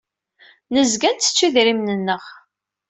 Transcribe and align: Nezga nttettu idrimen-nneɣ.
Nezga 0.73 1.09
nttettu 1.11 1.41
idrimen-nneɣ. 1.47 2.23